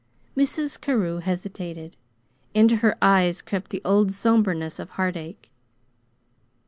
[0.35, 0.81] Mrs.
[0.81, 1.95] Carew hesitated.
[2.55, 5.51] Into her eyes crept the old somberness of heartache.